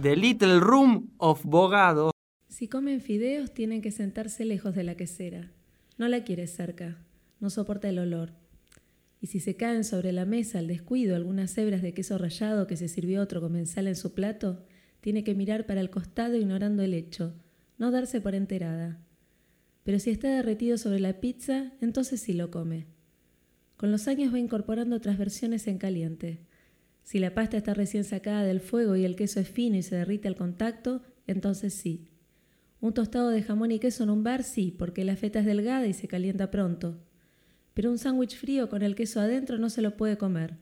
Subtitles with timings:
[0.00, 2.12] The Little Room of Bogado.
[2.48, 5.52] Si comen fideos, tienen que sentarse lejos de la quesera.
[5.98, 6.96] No la quiere cerca,
[7.38, 8.32] no soporta el olor.
[9.20, 12.78] Y si se caen sobre la mesa al descuido algunas hebras de queso rallado que
[12.78, 14.64] se sirvió otro comensal en su plato,
[15.02, 17.34] tiene que mirar para el costado ignorando el hecho,
[17.76, 19.00] no darse por enterada.
[19.82, 22.86] Pero si está derretido sobre la pizza, entonces sí lo come.
[23.76, 26.40] Con los años va incorporando otras versiones en caliente.
[27.10, 29.96] Si la pasta está recién sacada del fuego y el queso es fino y se
[29.96, 32.06] derrite al contacto, entonces sí.
[32.80, 35.88] Un tostado de jamón y queso en un bar, sí, porque la feta es delgada
[35.88, 37.00] y se calienta pronto.
[37.74, 40.54] Pero un sándwich frío con el queso adentro no se lo puede comer.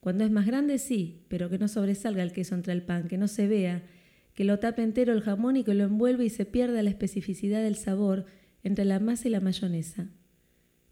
[0.00, 3.18] Cuando es más grande, sí, pero que no sobresalga el queso entre el pan, que
[3.18, 3.82] no se vea,
[4.32, 7.62] que lo tape entero el jamón y que lo envuelva y se pierda la especificidad
[7.62, 8.24] del sabor
[8.62, 10.08] entre la masa y la mayonesa.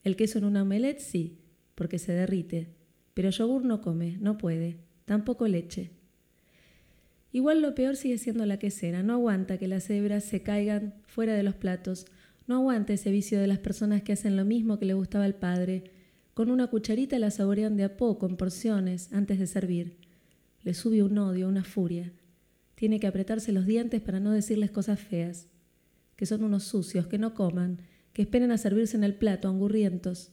[0.03, 1.39] El queso en una omelette, sí,
[1.75, 2.84] porque se derrite,
[3.15, 5.91] pero yogur no come, no puede, tampoco leche.
[7.33, 11.35] Igual lo peor sigue siendo la quesera, no aguanta que las hebras se caigan fuera
[11.35, 12.07] de los platos,
[12.47, 15.35] no aguanta ese vicio de las personas que hacen lo mismo que le gustaba al
[15.35, 15.85] padre.
[16.35, 19.97] Con una cucharita la saborean de a poco, en porciones, antes de servir.
[20.63, 22.13] Le sube un odio, una furia.
[22.75, 25.49] Tiene que apretarse los dientes para no decirles cosas feas.
[26.17, 27.79] Que son unos sucios, que no coman,
[28.13, 30.31] que esperen a servirse en el plato, angurrientos.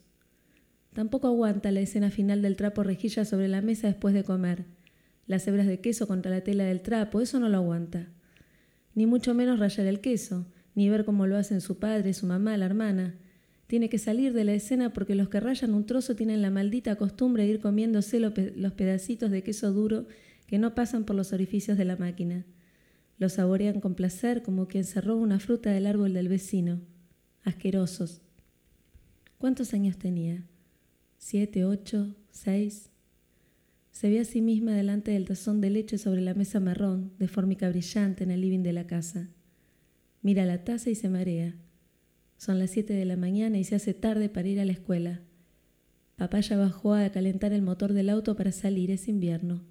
[0.93, 4.65] Tampoco aguanta la escena final del trapo rejilla sobre la mesa después de comer.
[5.25, 8.09] Las hebras de queso contra la tela del trapo, eso no lo aguanta.
[8.93, 12.57] Ni mucho menos rayar el queso, ni ver cómo lo hacen su padre, su mamá,
[12.57, 13.15] la hermana.
[13.67, 16.97] Tiene que salir de la escena porque los que rayan un trozo tienen la maldita
[16.97, 20.07] costumbre de ir comiéndose los pedacitos de queso duro
[20.45, 22.45] que no pasan por los orificios de la máquina.
[23.17, 26.81] Lo saborean con placer como quien se roba una fruta del árbol del vecino.
[27.43, 28.19] Asquerosos.
[29.37, 30.43] ¿Cuántos años tenía?
[31.23, 32.89] ¿Siete, ocho, seis?
[33.91, 37.27] Se ve a sí misma delante del tazón de leche sobre la mesa marrón, de
[37.27, 39.29] fórmica brillante en el living de la casa.
[40.23, 41.55] Mira la taza y se marea.
[42.37, 45.21] Son las siete de la mañana y se hace tarde para ir a la escuela.
[46.15, 49.61] Papá ya bajó a calentar el motor del auto para salir, es invierno.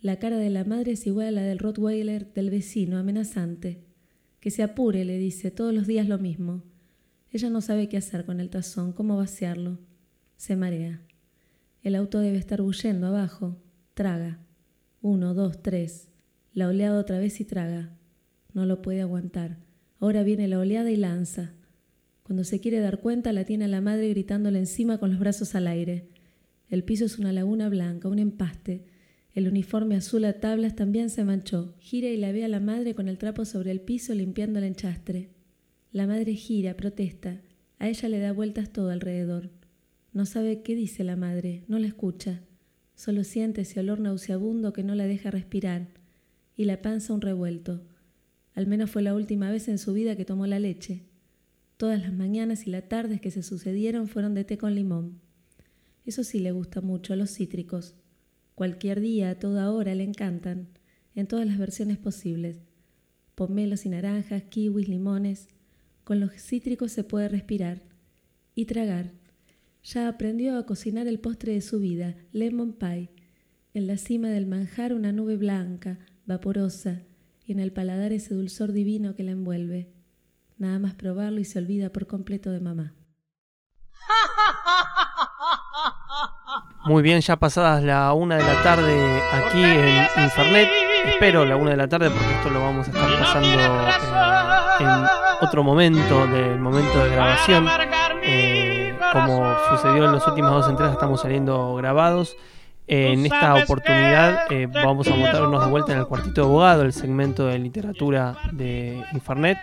[0.00, 3.82] La cara de la madre es igual a la del Rottweiler del vecino, amenazante.
[4.38, 6.62] Que se apure, le dice, todos los días lo mismo.
[7.32, 9.80] Ella no sabe qué hacer con el tazón, cómo vaciarlo.
[10.42, 11.00] Se marea.
[11.84, 13.62] El auto debe estar huyendo abajo.
[13.94, 14.40] Traga.
[15.00, 16.08] Uno, dos, tres.
[16.52, 17.96] La oleada otra vez y traga.
[18.52, 19.58] No lo puede aguantar.
[20.00, 21.52] Ahora viene la oleada y lanza.
[22.24, 25.54] Cuando se quiere dar cuenta, la tiene a la madre gritándole encima con los brazos
[25.54, 26.08] al aire.
[26.68, 28.84] El piso es una laguna blanca, un empaste.
[29.34, 31.76] El uniforme azul a tablas también se manchó.
[31.78, 34.64] Gira y la ve a la madre con el trapo sobre el piso limpiando el
[34.64, 35.28] enchastre.
[35.92, 37.40] La madre gira, protesta.
[37.78, 39.61] A ella le da vueltas todo alrededor.
[40.12, 42.42] No sabe qué dice la madre, no la escucha.
[42.94, 45.88] Solo siente ese olor nauseabundo que no la deja respirar.
[46.54, 47.82] Y la panza un revuelto.
[48.54, 51.04] Al menos fue la última vez en su vida que tomó la leche.
[51.78, 55.20] Todas las mañanas y las tardes que se sucedieron fueron de té con limón.
[56.04, 57.94] Eso sí le gusta mucho, los cítricos.
[58.54, 60.68] Cualquier día, a toda hora, le encantan,
[61.14, 62.56] en todas las versiones posibles.
[63.34, 65.48] Pomelos y naranjas, kiwis, limones.
[66.04, 67.82] Con los cítricos se puede respirar
[68.54, 69.21] y tragar.
[69.82, 73.10] Ya aprendió a cocinar el postre de su vida, lemon pie.
[73.74, 77.02] En la cima del manjar una nube blanca, vaporosa,
[77.44, 79.92] y en el paladar ese dulzor divino que la envuelve.
[80.58, 82.94] Nada más probarlo y se olvida por completo de mamá.
[86.84, 90.68] Muy bien, ya pasadas la una de la tarde aquí en Infernet.
[91.06, 95.46] Espero la una de la tarde porque esto lo vamos a estar pasando eh, en
[95.46, 97.66] otro momento del momento de grabación.
[98.24, 98.61] Eh,
[99.12, 102.36] como sucedió en las últimas dos entregas, estamos saliendo grabados.
[102.88, 106.92] En esta oportunidad eh, vamos a montarnos de vuelta en el cuartito de abogado, el
[106.92, 109.56] segmento de literatura de Infernet,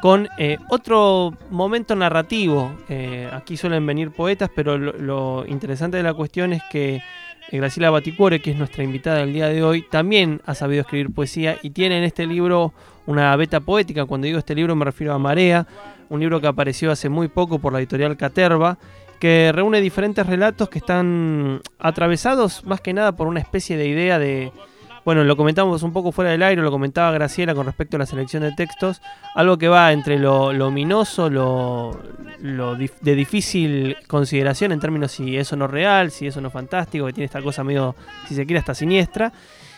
[0.00, 2.72] con eh, otro momento narrativo.
[2.88, 7.02] Eh, aquí suelen venir poetas, pero lo, lo, interesante de la cuestión es que
[7.50, 11.58] Graciela Baticuore, que es nuestra invitada del día de hoy, también ha sabido escribir poesía
[11.62, 12.72] y tiene en este libro
[13.06, 14.06] una beta poética.
[14.06, 15.66] Cuando digo este libro me refiero a Marea,
[16.12, 18.78] un libro que apareció hace muy poco por la editorial Caterva
[19.18, 24.18] que reúne diferentes relatos que están atravesados más que nada por una especie de idea
[24.18, 24.52] de,
[25.04, 28.06] bueno, lo comentamos un poco fuera del aire, lo comentaba Graciela con respecto a la
[28.06, 29.00] selección de textos,
[29.34, 31.98] algo que va entre lo, lo ominoso, lo,
[32.40, 36.48] lo dif- de difícil consideración en términos si eso no es real, si eso no
[36.48, 37.94] es fantástico, que tiene esta cosa medio,
[38.26, 39.32] si se quiere, hasta siniestra.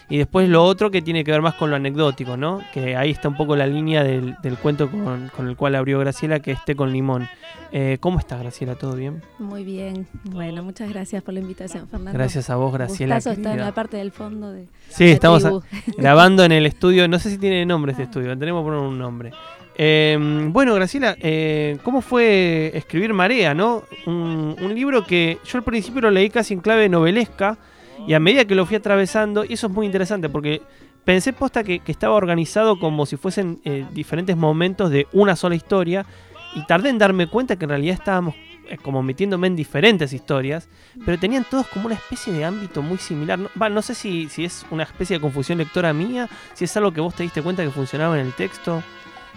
[0.09, 2.61] Y después lo otro que tiene que ver más con lo anecdótico, ¿no?
[2.75, 5.99] Que ahí está un poco la línea del, del cuento con, con el cual abrió
[5.99, 7.27] Graciela, que es Té con limón.
[7.73, 8.75] Eh, ¿Cómo estás, Graciela?
[8.75, 9.23] ¿Todo bien?
[9.39, 10.06] Muy bien.
[10.25, 12.12] Bueno, muchas gracias por la invitación, Fernando.
[12.19, 13.17] Gracias a vos, Graciela.
[13.17, 15.53] Gustazo está en la parte del fondo de Sí, estamos a-
[15.97, 17.09] grabando en el estudio.
[17.09, 19.33] No sé si tiene nombre este estudio, tenemos que poner un nombre.
[19.77, 20.17] Eh,
[20.53, 23.83] bueno, Graciela, eh, ¿cómo fue escribir Marea, no?
[24.06, 27.59] Un, un libro que yo al principio lo leí casi en clave novelesca
[28.06, 30.62] y a medida que lo fui atravesando, y eso es muy interesante porque
[31.05, 36.06] pensé posta que, estaba organizado como si fuesen eh, diferentes momentos de una sola historia
[36.55, 38.35] y tardé en darme cuenta que en realidad estábamos
[38.69, 40.69] eh, como metiéndome en diferentes historias,
[41.05, 43.39] pero tenían todos como una especie de ámbito muy similar.
[43.39, 46.93] No, no sé si, si es una especie de confusión lectora mía, si es algo
[46.93, 48.83] que vos te diste cuenta que funcionaba en el texto.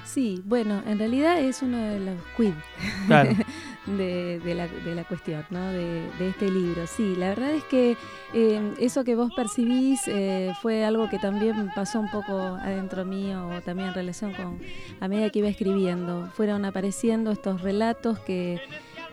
[0.08, 2.54] Sí, bueno, en realidad es uno de los quid
[3.08, 3.32] Claro.
[3.86, 5.72] de, de la, de la cuestión, ¿no?
[5.72, 6.88] De, de este libro.
[6.88, 7.98] Sí, la verdad es que
[8.34, 13.50] eh, eso que vos percibís eh, fue algo que también pasó un poco adentro mío,
[13.50, 14.60] o también en relación con,
[15.02, 16.30] a medida que iba escribiendo.
[16.36, 18.62] Fueron apareciendo estos relatos que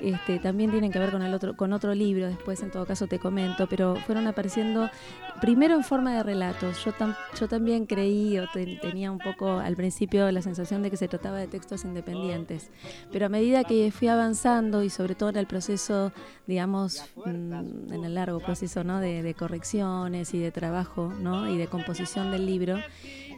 [0.01, 3.07] este, también tienen que ver con el otro, con otro libro, después en todo caso
[3.07, 4.91] te comento, pero fueron apareciendo
[5.41, 6.85] primero en forma de relatos.
[6.85, 10.91] Yo, tam- yo también creí o te- tenía un poco al principio la sensación de
[10.91, 12.71] que se trataba de textos independientes,
[13.13, 16.13] pero a medida que fui avanzando y sobre todo en el proceso,
[16.47, 19.01] digamos, mm, en el largo proceso ¿no?
[19.01, 21.49] de, de correcciones y de trabajo ¿no?
[21.51, 22.79] y de composición del libro,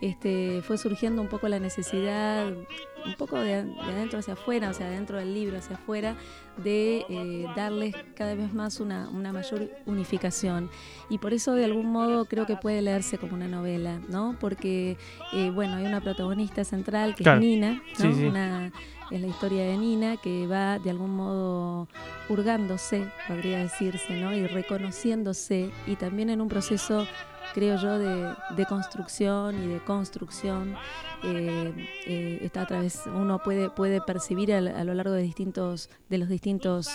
[0.00, 4.74] este, fue surgiendo un poco la necesidad, un poco de, de adentro hacia afuera, o
[4.74, 6.16] sea, dentro del libro hacia afuera,
[6.62, 10.68] de eh, darles cada vez más una, una mayor unificación.
[11.08, 14.36] Y por eso, de algún modo, creo que puede leerse como una novela, ¿no?
[14.40, 14.96] Porque,
[15.32, 17.38] eh, bueno, hay una protagonista central que Claro.
[17.40, 18.12] es Nina, ¿no?
[18.12, 18.24] Sí, sí.
[18.24, 18.72] Una,
[19.10, 21.86] es la historia de Nina que va de algún modo
[22.28, 24.34] hurgándose, podría decirse, ¿no?
[24.34, 27.06] Y reconociéndose y también en un proceso
[27.54, 30.76] creo yo, de, de construcción y de construcción.
[31.24, 31.72] eh,
[32.06, 36.18] eh, está a través, uno puede, puede percibir a, a lo largo de distintos, de
[36.18, 36.88] los distintos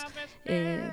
[0.44, 0.90] eh,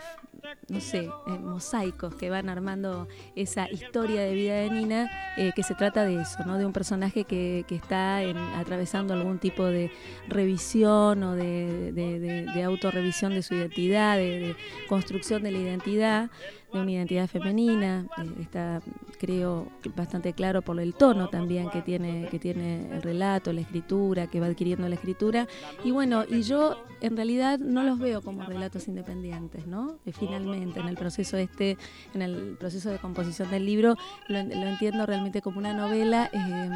[0.68, 1.10] no sé, eh,
[1.40, 6.22] mosaicos que van armando esa historia de vida de Nina, eh, que se trata de
[6.22, 6.58] eso, ¿no?
[6.58, 9.92] De un personaje que, que está en- atravesando algún tipo de
[10.28, 14.56] revisión o de, de, de- de autorrevisión de su identidad, de, de
[14.88, 16.30] construcción de la identidad,
[16.72, 18.06] de una identidad femenina.
[18.18, 18.82] Eh, está,
[19.20, 24.28] creo, bastante claro por el tono también que tiene, que tiene el relato, la escritura,
[24.28, 25.48] que va adquiriendo la escritura.
[25.84, 29.98] Y bueno, y yo en realidad no los veo como relatos independientes, ¿no?
[30.06, 31.78] Eh, finalmente, en el proceso este,
[32.14, 33.96] en el proceso de composición del libro,
[34.28, 36.70] lo, en- lo entiendo realmente como una novela eh,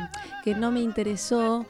[0.43, 1.65] que no me interesó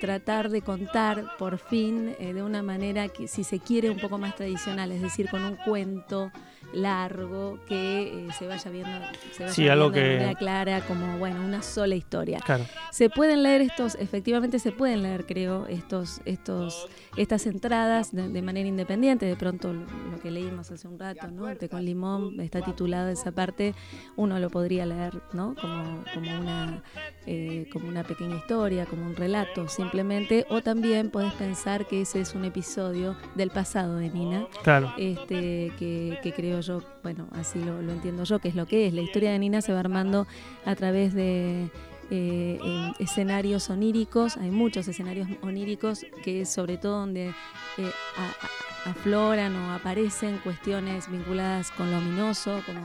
[0.00, 4.34] tratar de contar por fin de una manera que, si se quiere, un poco más
[4.34, 6.32] tradicional, es decir, con un cuento
[6.72, 8.98] largo que eh, se vaya viendo,
[9.32, 12.40] se vaya Sí, algo viendo de que- manera clara como bueno una sola historia.
[12.44, 12.64] Claro.
[12.92, 18.42] Se pueden leer estos, efectivamente se pueden leer, creo, estos, estos, estas entradas de, de
[18.42, 19.26] manera independiente.
[19.26, 19.80] De pronto lo,
[20.10, 21.48] lo que leímos hace un rato, ¿no?
[21.48, 23.74] El té con limón está titulado esa parte,
[24.16, 25.54] uno lo podría leer, ¿no?
[25.60, 26.82] Como, como una
[27.26, 30.46] eh, como una pequeña historia, como un relato, simplemente.
[30.48, 34.92] O también podés pensar que ese es un episodio del pasado de Nina Claro.
[34.96, 38.94] este, que, que creo yo, bueno, así lo, entiendo yo, que es lo que es.
[38.94, 40.26] La historia de Nina se va armando
[40.64, 41.64] a través de
[42.10, 47.92] eh, eh, escenarios oníricos, hay muchos escenarios oníricos que es sobre todo donde eh,
[48.86, 52.80] afloran o aparecen cuestiones vinculadas con lo ominoso, como,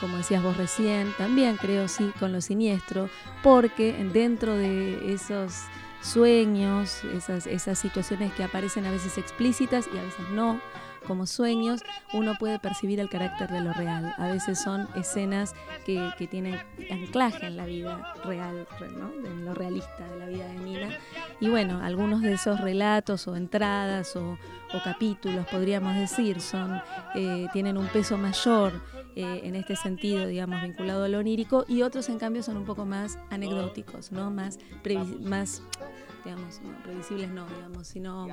[0.00, 3.10] como decías vos recién, también creo sí con lo siniestro,
[3.42, 5.64] porque dentro de esos
[6.04, 10.60] sueños, esas, esas situaciones que aparecen a veces explícitas y a veces no,
[11.04, 11.82] como sueños,
[12.12, 14.14] uno puede percibir el carácter de lo real.
[14.18, 15.54] A veces son escenas
[15.86, 16.58] que, que tienen
[16.90, 19.12] anclaje en la vida real, re- ¿no?
[19.24, 20.88] en lo realista de la vida de Nina.
[21.40, 24.38] Y bueno, algunos de esos relatos o entradas o,
[24.82, 26.82] capítulos, podríamos decir, son,
[27.14, 28.72] eh, tienen un peso mayor
[29.14, 32.64] eh, en este sentido, digamos, vinculado a lo onírico, y otros en cambio son un
[32.64, 34.32] poco más anecdóticos, ¿no?
[34.32, 34.58] más,
[35.20, 35.62] más
[36.24, 38.26] digamos, no, previsibles no, digamos, sino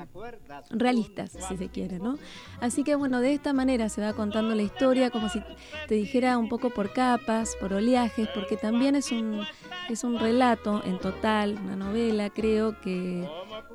[0.69, 2.17] realistas, si se quiere, ¿no?
[2.59, 5.41] Así que bueno, de esta manera se va contando la historia como si
[5.87, 9.41] te dijera un poco por capas, por oleajes, porque también es un,
[9.89, 13.27] es un relato en total, una novela, creo que,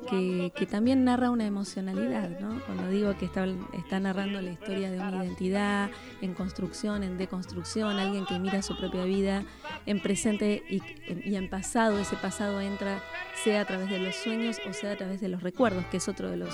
[0.09, 2.59] que, también narra una emocionalidad, ¿no?
[2.65, 5.89] Cuando digo que está, está narrando la historia de una identidad
[6.21, 9.43] en construcción, en deconstrucción, alguien que mira su propia vida
[9.85, 10.81] en presente y,
[11.35, 13.01] en pasado, ese pasado entra
[13.43, 16.07] sea a través de los sueños o sea a través de los recuerdos, que es
[16.07, 16.49] otro de los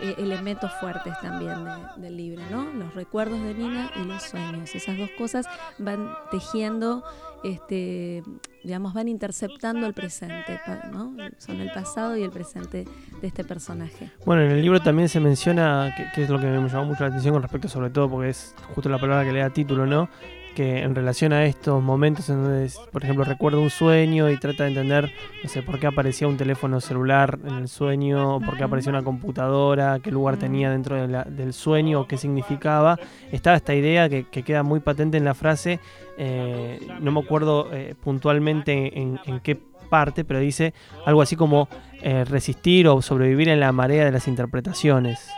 [0.00, 2.64] eh, elementos fuertes también de- del libro, ¿no?
[2.72, 4.74] Los recuerdos de Nina y los sueños.
[4.74, 5.46] Esas dos cosas
[5.78, 7.02] van tejiendo,
[7.42, 8.22] este,
[8.62, 10.60] digamos, van interceptando el presente,
[10.92, 11.14] ¿no?
[11.38, 12.86] Son el pasado y el presente
[13.20, 14.10] de este personaje.
[14.24, 17.04] Bueno, en el libro también se menciona, que, que es lo que me llamó mucho
[17.04, 19.86] la atención con respecto sobre todo, porque es justo la palabra que le da título,
[19.86, 20.08] ¿no?
[20.54, 24.64] Que en relación a estos momentos en donde, por ejemplo, recuerda un sueño y trata
[24.64, 25.10] de entender,
[25.42, 28.90] no sé, por qué aparecía un teléfono celular en el sueño, o por qué aparecía
[28.90, 32.98] una computadora, qué lugar tenía dentro de la- del sueño, o qué significaba.
[33.30, 35.78] Estaba esta idea que, que queda muy patente en la frase,
[36.18, 39.56] eh, no me acuerdo eh, puntualmente en, en qué
[39.90, 40.72] parte, pero dice
[41.04, 41.68] algo así como
[42.02, 45.28] eh, resistir o sobrevivir en la marea de las interpretaciones,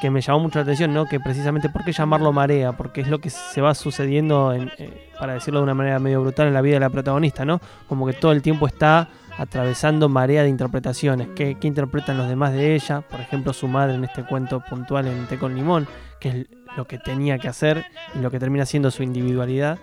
[0.00, 1.06] que me llamó mucho la atención, ¿no?
[1.06, 2.72] Que precisamente, ¿por qué llamarlo marea?
[2.72, 6.20] Porque es lo que se va sucediendo, en, eh, para decirlo de una manera medio
[6.20, 7.60] brutal, en la vida de la protagonista, ¿no?
[7.88, 11.28] Como que todo el tiempo está atravesando marea de interpretaciones.
[11.34, 13.00] ¿Qué, qué interpretan los demás de ella?
[13.00, 15.86] Por ejemplo, su madre en este cuento puntual en Té con Limón,
[16.20, 19.78] que es lo que tenía que hacer y lo que termina siendo su individualidad.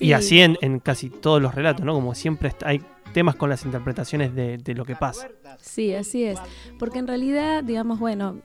[0.00, 0.12] Y Sí.
[0.12, 1.94] así en, en casi todos los relatos, ¿no?
[1.94, 5.28] Como siempre hay temas con las interpretaciones de, de lo que pasa.
[5.60, 6.38] Sí, así es.
[6.78, 8.42] Porque en realidad, digamos, bueno,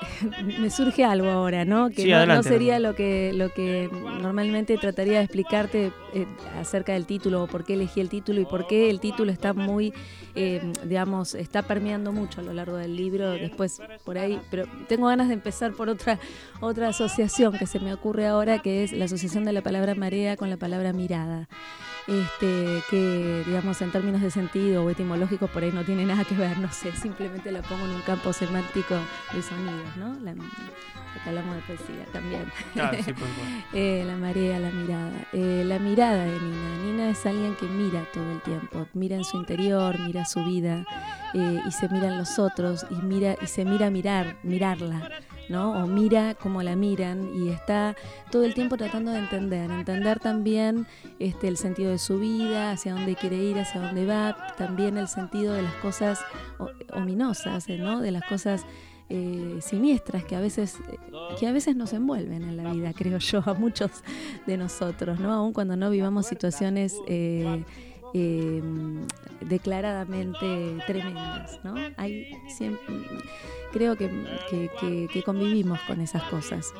[0.60, 1.90] me surge algo ahora, ¿no?
[1.90, 3.88] Que Sí, no, no sería lo que, lo que
[4.20, 6.26] normalmente trataría de explicarte eh,
[6.58, 9.52] acerca del título o por qué elegí el título y por qué el título está
[9.52, 9.92] muy,
[10.34, 13.30] eh, digamos, está permeando mucho a lo largo del libro.
[13.30, 16.18] Después, por ahí, pero tengo ganas de empezar por otra,
[16.60, 20.36] otra asociación que se me ocurre ahora, que es la asociación de la palabra marea
[20.36, 21.48] con la palabra mirada
[22.06, 26.34] este, que digamos en términos de sentido o etimológico por ahí no tiene nada que
[26.34, 28.94] ver, no sé, simplemente la pongo en un campo semántico
[29.32, 30.18] de sonidos, ¿no?
[30.20, 32.50] La, acá hablamos de poesía también.
[33.72, 35.12] Eh, la marea, la mirada.
[35.32, 36.84] Eh, la mirada de Nina.
[36.84, 40.84] Nina es alguien que mira todo el tiempo, mira en su interior, mira su vida
[41.34, 45.20] eh, y se mira en los otros y mira y se mira a mirar, mirarla.
[45.50, 45.72] ¿No?
[45.72, 47.96] O mira cómo la miran y está
[48.30, 50.86] todo el tiempo tratando de entender, entender también
[51.18, 55.08] este, el sentido de su vida, hacia dónde quiere ir, hacia dónde va, también el
[55.08, 56.20] sentido de las cosas
[56.92, 58.00] ominosas, eh, ¿no?
[58.00, 58.64] De las cosas
[59.08, 60.78] eh, siniestras que a veces
[61.38, 63.90] que a veces nos envuelven en la vida, creo yo, a muchos
[64.46, 65.32] de nosotros, ¿no?
[65.32, 67.64] Aun cuando no vivamos situaciones eh,
[68.14, 68.62] eh,
[69.40, 71.74] declaradamente tremendas, ¿no?
[71.96, 72.94] Hay siempre,
[73.72, 74.08] creo que,
[74.50, 76.72] que- que- que convivimos con esas cosas.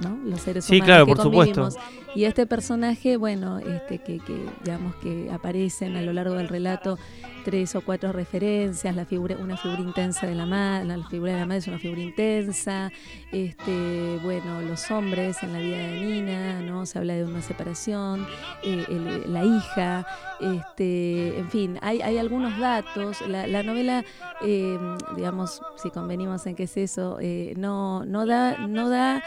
[0.00, 0.18] ¿No?
[0.24, 1.60] Los seres Sí, humanos claro, que por supuesto.
[1.62, 1.92] convivimos.
[2.14, 6.98] Y este personaje, bueno, este que, que digamos que aparecen a lo largo del relato
[7.44, 11.40] tres o cuatro referencias, la figura, una figura intensa de la madre, la figura de
[11.40, 12.92] la madre es una figura intensa,
[13.32, 16.84] este, bueno, los hombres en la vida de Nina, ¿no?
[16.86, 18.26] Se habla de una separación,
[18.62, 20.06] eh, el- la hija,
[20.40, 23.20] este, en fin, hay, hay algunos datos.
[23.26, 24.04] La, la novela,
[24.42, 24.78] eh,
[25.16, 29.22] digamos, si convenimos en qué es eso, eh, no, no da, no da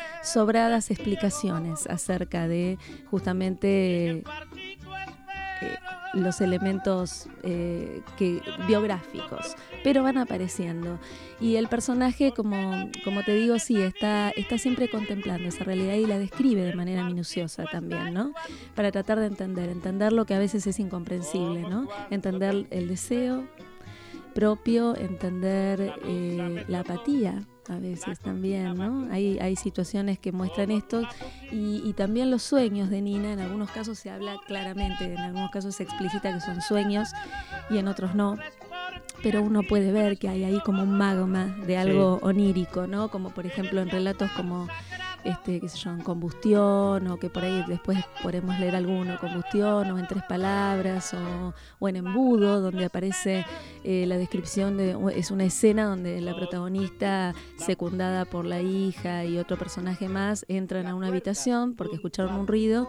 [0.92, 2.78] explicaciones acerca de
[3.10, 4.24] justamente
[5.62, 5.76] eh,
[6.14, 10.98] los elementos eh, que, biográficos, pero van apareciendo.
[11.42, 16.06] Y el personaje, como, como te digo, sí, está, está siempre contemplando esa realidad y
[16.06, 18.34] la describe de manera minuciosa también, ¿no?
[18.76, 21.88] Para tratar de entender, entender lo que a veces es incomprensible, ¿no?
[22.10, 23.46] Entender el deseo
[24.34, 29.12] propio, entender eh, la apatía a veces también, ¿no?
[29.12, 31.02] Hay, hay situaciones que muestran esto
[31.52, 35.52] y, y también los sueños de Nina, en algunos casos se habla claramente, en algunos
[35.52, 37.10] casos se explicita que son sueños
[37.70, 38.38] y en otros no,
[39.24, 43.10] pero uno puede ver que hay ahí como un magma de algo onírico, ¿no?
[43.10, 44.68] Como por ejemplo en relatos como
[45.26, 50.00] este, qué sé yo, combustión, o que por ahí después podemos leer alguno, combustión, o
[50.00, 53.46] en tres palabras, o, o en embudo, donde aparece
[53.84, 59.38] eh, la descripción de, es una escena donde la protagonista, secundada por la hija y
[59.38, 62.88] otro personaje más, entran a una habitación porque escucharon un ruido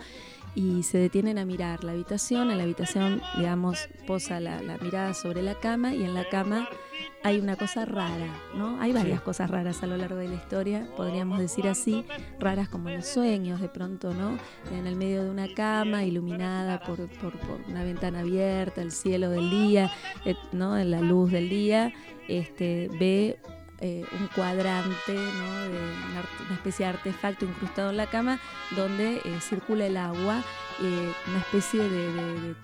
[0.54, 2.50] y se detienen a mirar la habitación.
[2.50, 6.68] En la habitación, digamos, posa la, la mirada sobre la cama y en la cama
[7.22, 8.80] hay una cosa rara, ¿no?
[8.80, 9.24] Hay varias Sí.
[9.24, 12.04] cosas raras a lo largo de la historia, podríamos decir así,
[12.38, 14.38] raras como los sueños, de pronto, ¿no?
[14.72, 19.30] En el medio de una cama, iluminada por, por- por una ventana abierta, el cielo
[19.30, 19.90] del día,
[20.24, 20.78] eh, ¿no?
[20.78, 21.92] En la luz del día,
[22.28, 23.38] este, ve
[23.80, 25.60] eh, un cuadrante, ¿no?
[25.60, 28.40] de un art- una especie de artefacto incrustado en la cama
[28.74, 30.42] donde eh, circula el agua,
[30.82, 32.54] eh, una especie de, de- de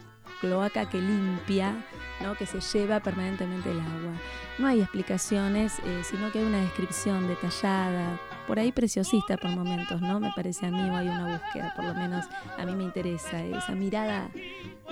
[0.43, 1.75] cloaca que limpia,
[2.21, 2.35] ¿no?
[2.35, 4.13] que se lleva permanentemente el agua.
[4.59, 10.03] No hay explicaciones, eh, sino que hay una descripción detallada, por ahí preciosista por momentos,
[10.03, 10.21] ¿no?
[10.21, 12.27] Me parece a mí, o hay una búsqueda, por lo menos
[12.59, 14.29] a mí me interesa esa mirada,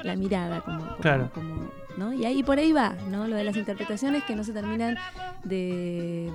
[0.02, 1.30] la mirada como, como- Claro.
[1.34, 2.12] como, ¿no?
[2.14, 3.26] Y ahí por ahí va, ¿no?
[3.26, 4.96] Lo de las interpretaciones que no se terminan
[5.44, 6.30] de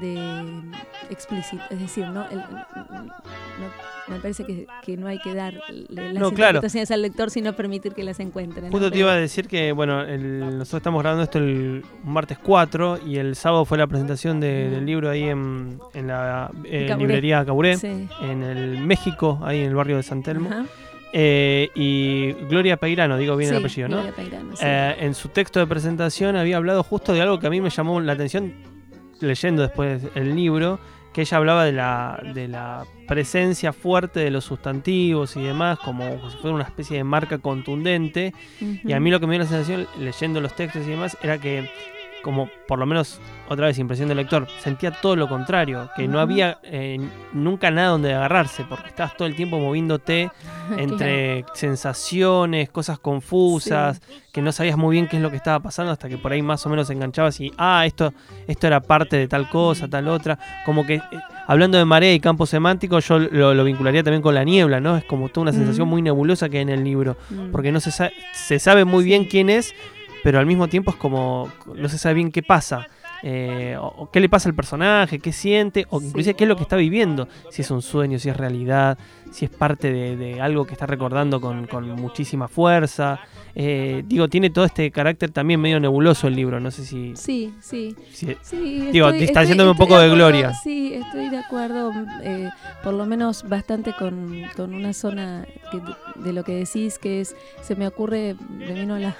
[0.00, 0.62] de
[1.10, 2.24] explícito, es decir, ¿no?
[2.30, 5.54] El- no- me parece que, que no hay que dar
[5.88, 6.60] las No, claro.
[6.90, 8.66] al lector, sino permitir que las encuentren.
[8.66, 8.70] ¿no?
[8.72, 12.98] Justo te iba a decir que, bueno, el- nosotros estamos grabando esto el martes 4
[13.06, 17.06] y el sábado fue la presentación de- del libro ahí en, en la eh, Caburé.
[17.06, 18.08] librería Caburé, Sí.
[18.22, 20.50] en el México, ahí en el barrio de San Telmo.
[20.50, 20.64] Ajá.
[21.14, 23.96] Eh, y Gloria Peirano, digo bien el Sí, apellido, ¿no?
[23.96, 24.64] Gloria Peirano, sí.
[24.66, 27.68] Eh, en su texto de presentación había hablado justo de algo que a mí me
[27.68, 28.54] llamó la atención
[29.22, 30.78] leyendo después el libro,
[31.12, 36.30] que ella hablaba de la, de la presencia fuerte de los sustantivos y demás, como
[36.30, 38.32] si fuera una especie de marca contundente.
[38.60, 41.38] Y a mí lo que me dio la sensación, leyendo los textos y demás, era
[41.38, 41.68] que,
[42.22, 46.20] como por lo menos otra vez impresión del lector, sentía todo lo contrario, que no
[46.20, 46.98] había eh,
[47.34, 50.30] nunca nada donde agarrarse, porque estabas todo el tiempo moviéndote
[50.78, 54.00] entre sensaciones, cosas confusas,
[54.32, 56.40] que no sabías muy bien qué es lo que estaba pasando hasta que por ahí
[56.42, 58.14] más o menos enganchabas y, ah, esto,
[58.46, 60.38] esto era parte de tal cosa, tal otra.
[60.64, 61.02] Como que, eh,
[61.46, 64.96] hablando de marea y campo semántico, yo lo, lo vincularía también con la niebla, ¿no?
[64.96, 65.90] Es como toda una sensación Mm.
[65.90, 67.50] muy nebulosa que hay en el libro, Mm.
[67.50, 69.74] porque no se, sa- se sabe muy bien quién es,
[70.22, 72.86] pero al mismo tiempo es como, no se sabe bien qué pasa.
[73.24, 76.56] eh, o, o qué le pasa al personaje, qué siente, o inclusive qué es lo
[76.56, 78.98] que está viviendo, si es un sueño, si es realidad,
[79.30, 83.20] si es parte de, de algo que está recordando con, con muchísima fuerza.
[83.54, 87.14] Eh, digo, tiene todo este carácter también medio nebuloso el libro, no sé si...
[87.14, 87.94] Sí, sí.
[88.12, 90.54] si- Sí, Digo, distanciándome un poco de acuerdo, Gloria.
[90.54, 91.92] Sí, estoy de acuerdo,
[92.24, 92.48] eh,
[92.82, 95.80] por lo menos bastante con, con una zona que-
[96.20, 99.14] de lo que decís, que es, se me ocurre, me vino la,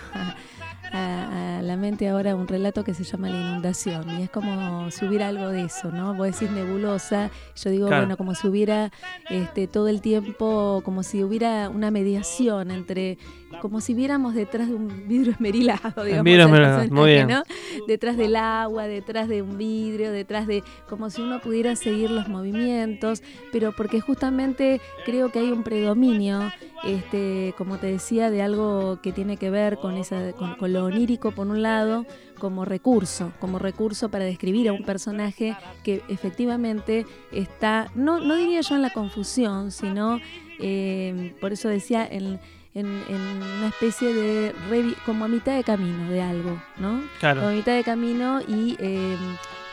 [0.92, 4.90] a, a la mente ahora un relato que se llama La inundación, y es como
[4.90, 6.14] si hubiera algo de eso, ¿no?
[6.14, 8.02] Vos decís nebulosa, yo digo, Claro.
[8.02, 8.90] bueno, como si hubiera
[9.30, 13.18] este, todo el tiempo, como si hubiera una mediación entre,
[13.60, 16.24] como si viéramos detrás de un vidrio esmerilado, digamos.
[16.24, 17.28] vidrio al esmerilado, muy personaje, bien.
[17.28, 17.42] ¿no?
[17.86, 22.28] detrás del agua, detrás de un vidrio, detrás de como si uno pudiera seguir los
[22.28, 26.52] movimientos, pero porque justamente creo que hay un predominio,
[26.84, 30.84] este, como te decía, de algo que tiene que ver con esa, con, con lo
[30.84, 32.06] onírico por un lado,
[32.42, 38.62] como recurso, como recurso para describir a un personaje que efectivamente está, no, no diría
[38.62, 40.18] yo en la confusión, sino
[40.58, 42.40] eh, por eso decía en,
[42.74, 43.20] en, en
[43.58, 47.02] una especie de revi- como a mitad de camino de algo, ¿no?
[47.20, 47.40] Claro.
[47.40, 49.16] como a mitad de camino y, eh,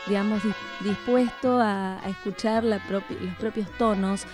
[0.06, 4.24] digamos, dis- dispuesto a, a escuchar la propi- los propios tonos,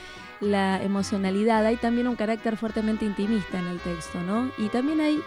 [0.41, 1.65] la emocionalidad.
[1.65, 4.51] Hay también un carácter fuertemente intimista en el texto, ¿no?
[4.59, 5.21] Y también hay,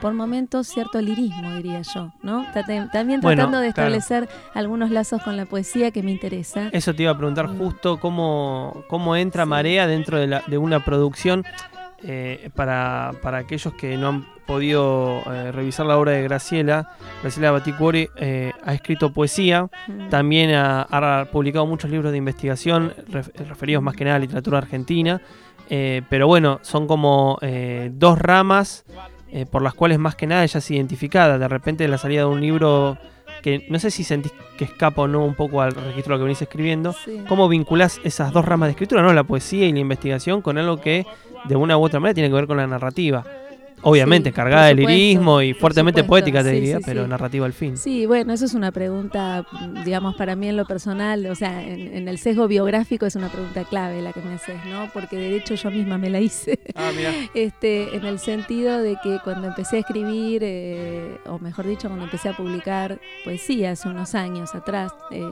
[0.00, 2.44] por momentos, cierto lirismo, diría yo, ¿no?
[2.92, 3.94] También Bueno, tratando de claro.
[3.94, 6.68] establecer algunos lazos con la poesía que me interesa.
[6.72, 7.58] Eso te iba a preguntar Mm.
[7.58, 9.48] justo cómo, cómo entra Sí.
[9.50, 11.44] Marea dentro de, la- de una producción.
[12.04, 16.90] Eh, para, para aquellos que no han podido eh, revisar la obra de Graciela,
[17.22, 20.08] Graciela Baticuori eh, ha escrito poesía, Mm.
[20.08, 24.58] también ha, ha publicado muchos libros de investigación ref- referidos más que nada a literatura
[24.58, 25.20] argentina,
[26.10, 27.38] pero bueno, son como
[27.92, 28.84] dos ramas
[29.50, 31.38] por las cuales más que nada ella es identificada.
[31.38, 32.98] De repente la salida de un libro
[33.42, 36.18] que no sé si sentís que escapa o no un poco al registro de lo
[36.18, 37.24] que venís escribiendo, Sí.
[37.26, 40.76] ¿cómo vinculás esas dos ramas de escritura, no la poesía y la investigación, con algo
[40.78, 41.06] que
[41.48, 43.24] de una u otra manera tiene que ver con la narrativa?
[43.84, 47.10] Obviamente, Sí, cargada de lirismo y fuertemente supuesto, poética, te sí, diría, sí, pero sí.
[47.10, 47.76] narrativa al fin.
[47.76, 49.44] Sí, bueno, eso es una pregunta,
[49.84, 53.28] digamos, para mí en lo personal, o sea, en, en el sesgo biográfico es una
[53.28, 54.88] pregunta clave la que me haces, ¿no?
[54.92, 56.60] Porque de hecho yo misma me la hice.
[56.74, 57.10] Ah, mira.
[57.34, 62.04] Este, en el sentido de que cuando empecé a escribir, eh, o mejor dicho, cuando
[62.04, 65.26] empecé a publicar poesía hace unos años atrás, eh,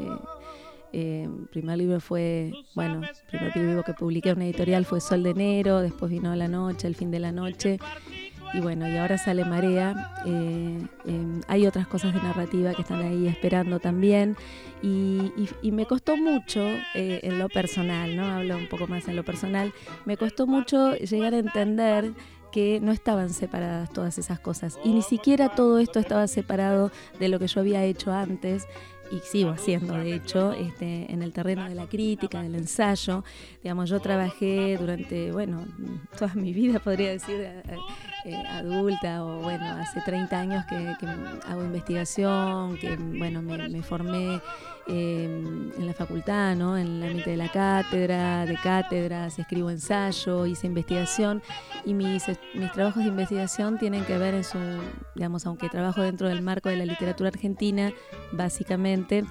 [0.92, 5.31] eh, primer libro fue, bueno, primer libro que publiqué en una editorial fue Sol de
[5.31, 7.79] Enero, después vino La Noche, El Fin de la Noche,
[8.53, 10.12] y bueno, y ahora sale Marea.
[10.26, 14.37] eh, eh, hay otras cosas de narrativa que están ahí esperando también,
[14.83, 16.61] y, y- y me costó mucho
[16.94, 18.24] eh, en lo personal, ¿no?
[18.24, 19.72] Hablo un poco más en lo personal,
[20.05, 22.12] me costó mucho llegar a entender
[22.50, 24.76] que no estaban separadas todas esas cosas.
[24.83, 28.66] Y ni siquiera todo esto estaba separado de lo que yo había hecho antes
[29.10, 33.24] y sigo haciendo, de hecho, este, en el terreno de la crítica, del ensayo.
[33.62, 35.66] Digamos, yo trabajé durante, bueno,
[36.18, 37.46] toda mi vida, podría decir,
[38.24, 40.76] eh, adulta o bueno, hace 30 años que,
[41.46, 44.40] hago investigación, que bueno, me, formé
[44.87, 46.76] em, en la facultad, ¿no?
[46.76, 51.42] en la mitad de la cátedra, de cátedras, escribo ensayo, hice investigación
[51.85, 54.59] y mis, mis trabajos de investigación tienen que ver en su,
[55.14, 57.92] digamos, aunque trabajo dentro del marco de la literatura argentina,
[58.33, 59.24] básicamente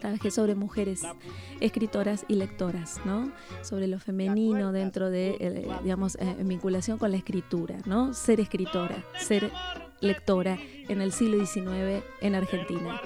[0.00, 1.02] trabajé sobre mujeres
[1.60, 3.30] escritoras y lectoras, ¿no?
[3.62, 8.14] Sobre lo femenino dentro de, eh, digamos, eh, vinculación con la escritura, ¿no?
[8.14, 9.50] Ser escritora, ser
[10.00, 10.58] lectora
[10.88, 13.00] en el siglo XIX en Argentina.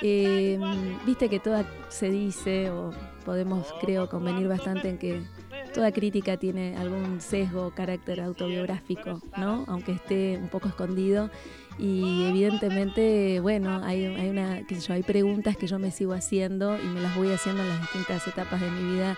[0.00, 0.60] Em,
[1.06, 2.92] viste que toda se dice, o
[3.24, 5.22] podemos creo convenir bastante en que
[5.72, 9.64] toda crítica tiene algún sesgo, carácter autobiográfico, ¿no?
[9.68, 11.30] Aunque esté un poco escondido
[11.78, 16.12] y evidentemente, bueno, hay, hay, una, qué sé yo, hay preguntas que yo me sigo
[16.12, 19.16] haciendo y me las voy haciendo en las distintas etapas de mi vida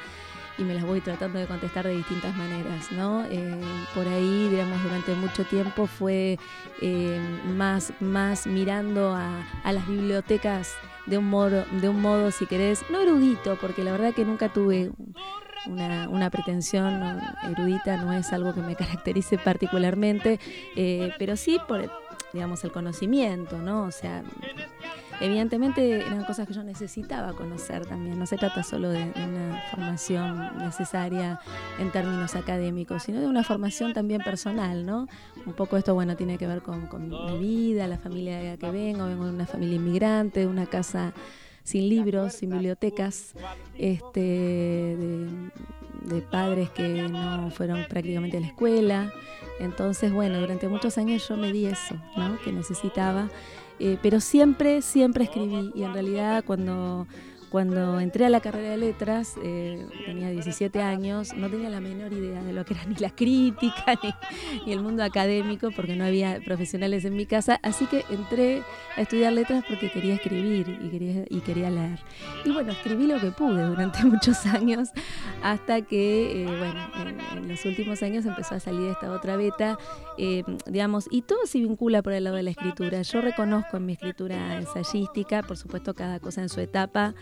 [0.57, 3.25] y me las voy tratando de contestar de distintas maneras, ¿no?
[3.25, 3.61] Eh,
[3.95, 6.39] por ahí, digamos, durante mucho tiempo fue
[6.81, 7.21] eh,
[7.57, 10.73] más, más mirando a, a, las bibliotecas
[11.07, 14.49] de un modo, de un modo, si querés, no erudito, porque la verdad que nunca
[14.49, 14.93] tuve
[15.67, 20.39] una, una, pretensión erudita, no es algo que me caracterice particularmente,
[20.77, 21.91] eh, pero sí por
[22.35, 23.85] digamos, el conocimiento, ¿no?
[23.85, 24.25] O sea,
[25.21, 28.19] evidentemente eran cosas que yo necesitaba conocer también.
[28.19, 31.41] No se trata solo de, una formación necesaria
[31.79, 35.07] en términos académicos, sino de una formación también personal, ¿no?
[35.47, 39.27] Un poco esto, bueno, tiene que ver con, mi vida, la familia que vengo, vengo
[39.27, 41.13] de una familia inmigrante, de una casa
[41.63, 43.33] sin libros, sin bibliotecas,
[43.79, 45.29] este, de,
[46.05, 49.13] de padres que no fueron prácticamente a la escuela.
[49.61, 52.39] Entonces, bueno, durante muchos años yo me di eso, ¿no?
[52.45, 53.29] Que necesitaba.
[53.79, 55.73] Eh, pero siempre, siempre escribí.
[55.75, 57.07] Y en realidad cuando
[57.55, 62.13] cuando entré a la carrera de letras, eh, tenía 17 años, no tenía la menor
[62.13, 63.97] idea de lo que era ni la crítica
[64.67, 68.65] ni, el mundo académico, porque no había profesionales en mi casa, así que entré
[68.97, 72.01] a estudiar letras porque quería escribir y quería, y quería leer.
[72.45, 74.89] Y bueno, escribí lo que pude durante muchos años,
[75.41, 76.91] hasta que, eh, bueno,
[77.37, 79.79] en, los últimos años empezó a salir esta otra beta,
[80.19, 83.01] eh, digamos, y todo se vincula por el lado de la escritura.
[83.03, 87.15] Yo reconozco en mi escritura ensayística, por supuesto, cada cosa en su etapa,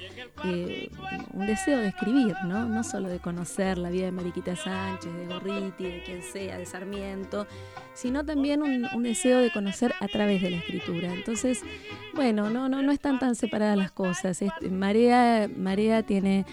[0.44, 0.90] eh,
[1.32, 2.66] un deseo de escribir, ¿no?
[2.66, 6.66] No solo de conocer la vida de Mariquita Sánchez, de Gorriti, de quien sea, de
[6.66, 7.46] Sarmiento,
[7.94, 11.12] sino también un, deseo de conocer a través de la escritura.
[11.12, 11.62] Entonces,
[12.14, 14.40] bueno, no, no, no están tan separadas las cosas.
[14.70, 16.44] Marea, Marea tiene.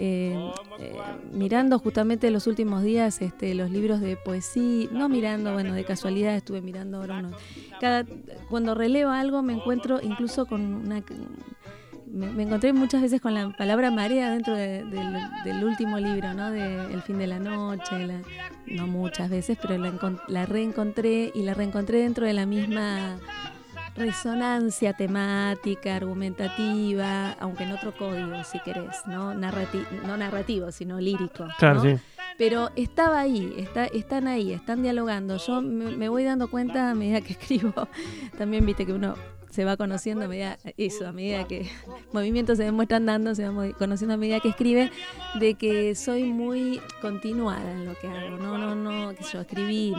[0.00, 0.38] Eh,
[0.78, 0.96] eh,
[1.32, 6.36] mirando justamente los últimos días este, los libros de poesía, no mirando, bueno, de casualidad
[6.36, 7.32] estuve mirando ahora uno.
[7.80, 8.04] Cada,
[8.48, 11.02] cuando releo algo me encuentro incluso con una
[12.12, 16.50] me, encontré muchas veces con la palabra marea dentro del último libro, ¿no?
[16.50, 18.22] De El fin de la noche,
[18.66, 19.76] no muchas veces, pero
[20.28, 23.18] la, reencontré y la reencontré dentro de la misma
[23.96, 29.34] resonancia temática, argumentativa, aunque en otro código, si querés, ¿no?
[29.34, 31.46] no narrativo, sino lírico.
[31.58, 31.96] Claro, sí.
[32.36, 35.38] Pero estaba ahí, está, están ahí, están dialogando.
[35.38, 37.88] Yo me voy dando cuenta a medida que escribo,
[38.36, 39.16] también viste que uno
[39.50, 41.68] se va conociendo a medida, eso, a medida que
[42.12, 44.90] movimientos se demuestran dando, se va conociendo a medida que escribe,
[45.38, 48.36] de que soy muy continuada en lo que hago.
[48.36, 49.94] No, no, no, que yo escribí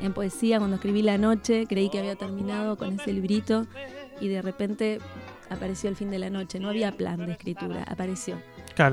[0.00, 3.66] en poesía cuando escribí La Noche, creí que había terminado con ese librito
[4.20, 4.98] y de repente
[5.48, 8.36] apareció el fin de la noche, no había plan de escritura, apareció.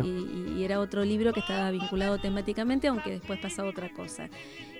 [0.03, 4.29] Y, era otro libro que estaba vinculado temáticamente, aunque después pasaba otra cosa.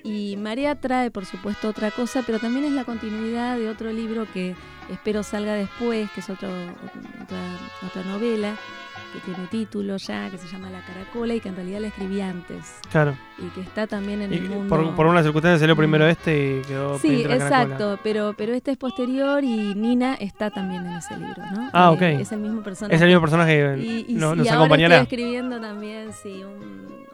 [0.03, 4.25] Y Marea trae, por supuesto, otra cosa, pero también es la continuidad de otro libro
[4.33, 4.55] que
[4.89, 6.49] espero salga después, que es otro,
[7.21, 7.37] otra,
[7.85, 8.55] otra novela,
[9.17, 12.21] que tiene título ya, que se llama La Caracola y que en realidad la escribí
[12.21, 12.75] antes.
[12.91, 13.15] Claro.
[13.38, 14.67] Y que está también en el mundo.
[14.67, 16.10] Por, por una circunstancia salió primero mm.
[16.10, 20.93] este y quedó Sí, exacto, pero, pero este es posterior y Nina está también en
[20.93, 21.69] ese libro, ¿no?
[21.73, 22.01] Ah, ok.
[22.01, 22.95] Es el mismo personaje.
[22.95, 23.77] Es el mismo personaje.
[23.80, 27.06] Y, y, no, nos y ahora estoy escribiendo también, sí, un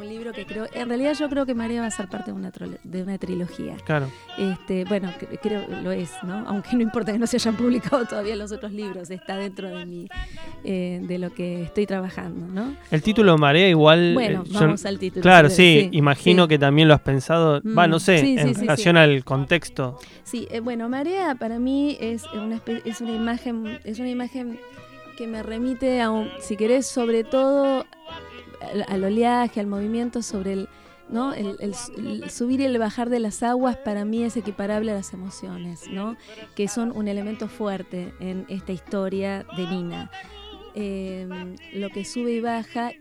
[0.00, 2.36] un libro que creo, en realidad yo creo que María va a ser parte de
[2.36, 2.50] una,
[2.82, 3.76] de una trilogía.
[3.84, 4.10] Claro.
[4.38, 6.44] Este, bueno, creo lo es, ¿no?
[6.46, 9.86] Aunque no importa que no se hayan publicado todavía los otros libros, está dentro de
[9.86, 10.08] mi,
[10.64, 12.74] eh, de lo que estoy trabajando, ¿no?
[12.90, 14.14] El título Marea igual.
[14.14, 15.22] Bueno, eh, vamos al título.
[15.22, 19.24] Claro, sí, imagino que también lo has pensado, va, no mm, sé, en relación al
[19.24, 19.98] contexto.
[20.24, 24.58] Sí, eh, bueno, Marea para mí es una, es una imagen, es una imagen
[25.16, 27.84] que me remite a un, si querés, sobre todo
[28.88, 30.68] al, oleaje, al movimiento sobre el,
[31.08, 31.32] ¿no?
[31.32, 31.74] El,
[32.30, 36.16] subir y el bajar de las aguas para mí es equiparable a las emociones, ¿no?
[36.54, 40.10] que son un elemento fuerte en esta historia de Nina.
[40.74, 42.92] Em, lo que sube y baja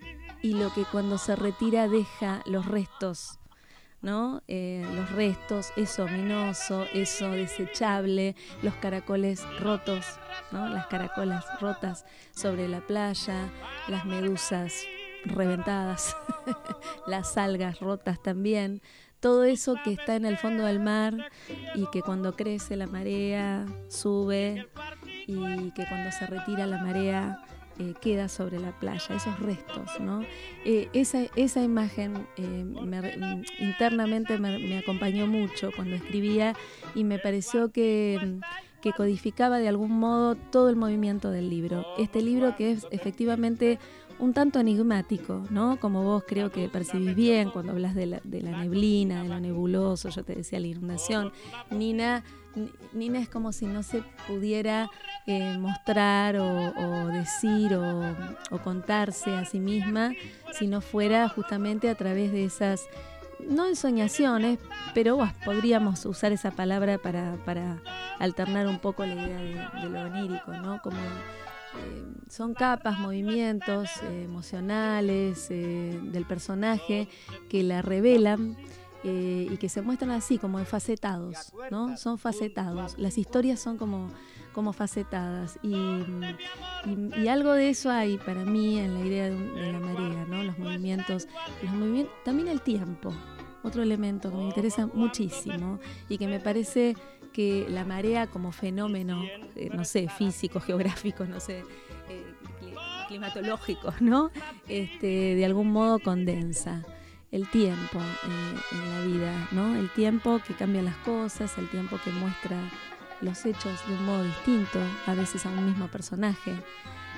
[0.42, 3.40] y lo que cuando se retira deja los restos
[4.02, 4.42] ¿no?
[4.48, 10.06] Eh, los restos, eso ominoso, eso desechable, los caracoles rotos,
[10.52, 10.70] ¿no?
[10.70, 13.50] Las caracolas rotas sobre la playa,
[13.88, 14.86] las medusas
[15.26, 16.16] reventadas,
[17.08, 18.82] las algas rotas también,
[19.20, 21.16] todo eso que está en el fondo del mar
[21.76, 24.68] y que cuando crece la marea sube
[25.28, 27.44] y que cuando se retira la marea
[27.80, 30.22] eh, queda sobre la playa, esos restos, ¿no?
[30.66, 32.66] Eh, esa, esa imagen eh,
[33.60, 36.56] internamente me, acompañó mucho cuando escribía
[36.94, 38.40] y me pareció que,
[38.82, 41.86] que codificaba de algún modo todo el movimiento del libro.
[41.98, 43.80] Este libro que es efectivamente
[44.20, 45.80] un tanto enigmático, ¿no?
[45.80, 49.40] Como vos creo que percibís bien cuando hablas de la, de la neblina, de lo
[49.40, 51.32] nebuloso, yo te decía la inundación.
[51.72, 52.24] Nina,
[52.94, 54.90] Nina es como si no se pudiera
[55.26, 60.14] eh, mostrar o, decir o, contarse a sí misma
[60.54, 62.88] si no fuera justamente a través de esas,
[63.48, 64.60] no ensoñaciones,
[64.94, 67.82] pero podríamos usar esa palabra para, para
[68.20, 70.82] alternar un poco la idea de, de lo onírico, ¿no?
[70.82, 70.98] Como
[71.78, 77.08] eh, son capas, movimientos eh, emocionales eh, del personaje
[77.50, 78.58] que la revelan
[79.02, 81.96] y que se muestran así, como facetados, ¿no?
[81.96, 82.98] Son facetados.
[82.98, 84.10] Las historias son como,
[84.54, 85.58] como facetadas.
[85.64, 85.74] Y,
[87.30, 90.44] algo de eso hay para mí en la idea de, la marea, ¿no?
[90.44, 91.30] Los movimientos,
[91.64, 93.14] los movimientos, también el tiempo.
[93.64, 95.80] Otro elemento que me interesa muchísimo
[96.10, 96.96] y que me parece
[97.34, 99.24] que la marea como fenómeno,
[99.56, 101.64] eh, no sé, físico, geográfico, no sé,
[102.10, 102.26] eh,
[103.08, 104.32] climatológico, ¿no?
[104.68, 106.84] Este, de algún modo condensa
[107.32, 109.76] el tiempo eh, en la vida, ¿no?
[109.76, 112.58] El tiempo que cambia las cosas, el tiempo que muestra
[113.22, 116.56] los hechos de un modo distinto, a veces a un mismo personaje.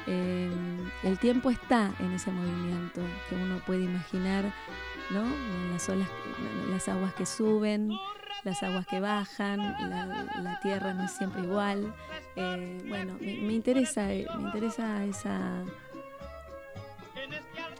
[0.07, 4.45] El tiempo está en ese movimiento que uno puede imaginar,
[5.09, 5.23] ¿no?
[5.71, 6.07] las olas,
[6.69, 7.91] las aguas que suben,
[8.43, 11.93] las aguas que bajan, la, tierra no es siempre igual.
[12.35, 15.63] Eh, bueno, me, interesa, me interesa esa,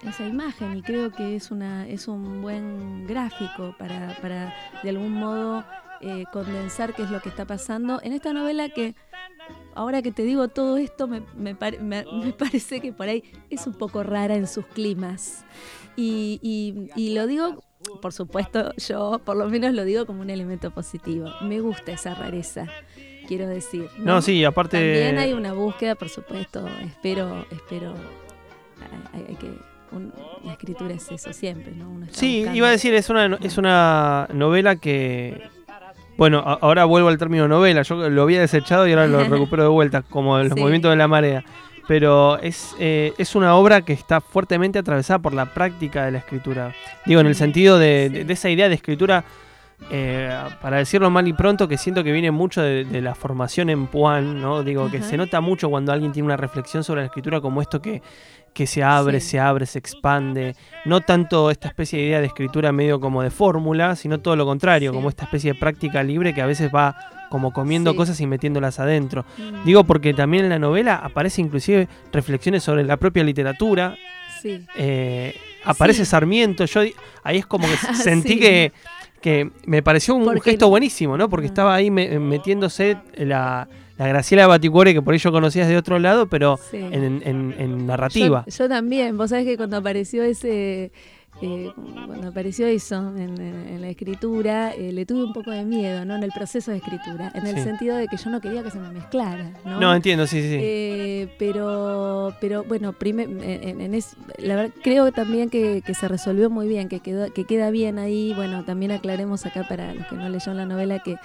[0.03, 4.53] esa imagen y creo que es, una, es un buen gráfico para, para
[4.83, 5.63] de algún modo
[6.01, 8.95] eh, condensar qué es lo que está pasando en esta novela que
[9.75, 13.73] ahora que te digo todo esto me, me, me, parece que por ahí es un
[13.73, 15.45] poco rara en sus climas
[15.95, 17.63] y, y, y lo digo
[18.01, 21.31] por supuesto, yo por lo menos lo digo como un elemento positivo.
[21.41, 22.67] Me gusta esa rareza,
[23.27, 23.89] quiero decir.
[23.97, 24.77] No, sí, aparte.
[24.77, 26.67] También hay una búsqueda, por supuesto.
[26.85, 27.93] Espero, espero.
[29.13, 29.51] Hay, que.
[30.43, 32.07] la escritura es eso siempre, ¿no?
[32.11, 35.49] sí, iba a decir, es una, es una novela que.
[36.21, 37.81] Bueno, ahora vuelvo al término novela.
[37.81, 41.07] Yo lo había desechado y ahora lo recupero de vuelta, como los movimientos de la
[41.07, 41.43] marea
[41.87, 46.19] pero es, eh, es una obra que está fuertemente atravesada por la práctica de la
[46.19, 46.73] escritura.
[47.07, 49.25] Digo, en el sentido de, esa idea de escritura,
[49.89, 50.31] eh,
[50.61, 54.39] para decirlo mal y pronto, que siento que viene mucho de, la formación en Puan,
[54.39, 54.63] ¿no?
[54.63, 57.81] Digo, que se nota mucho cuando alguien tiene una reflexión sobre la escritura como esto
[57.81, 58.03] que,
[58.53, 60.55] que se abre, se abre, se expande.
[60.85, 64.45] No tanto esta especie de idea de escritura medio como de fórmula, sino todo lo
[64.45, 66.95] contrario, como esta especie de práctica libre que a veces va
[67.29, 69.25] como comiendo cosas y metiéndolas adentro.
[69.37, 69.63] Mm.
[69.65, 73.95] Digo porque también en la novela aparece inclusive reflexiones sobre la propia literatura.
[74.41, 74.65] Sí.
[74.75, 75.33] Eh,
[75.63, 76.65] aparece Sarmiento.
[76.65, 76.81] Yo
[77.23, 78.73] ahí es como que sentí que,
[79.21, 81.29] que me pareció un gesto buenísimo, ¿no?
[81.29, 81.47] Porque ah.
[81.47, 83.69] estaba ahí metiéndose la,
[84.01, 88.43] la Graciela Baticuore, que por ello conocías de otro lado, pero en, narrativa.
[88.47, 90.91] yo, también, vos sabés que cuando apareció ese
[91.39, 96.15] eh, cuando apareció eso en, la escritura, eh, le tuve un poco de miedo, ¿no?
[96.15, 98.79] En el proceso de escritura, en el sentido de que yo no quería que se
[98.79, 99.79] me mezclara, ¿no?
[99.79, 100.57] No, entiendo, sí, sí.
[100.59, 103.99] Eh, pero, pero bueno, en,
[104.39, 108.33] la verdad, creo también que, se resolvió muy bien, que, quedó, que queda bien ahí.
[108.35, 111.17] Bueno, también aclaremos acá para los que no leyeron la novela que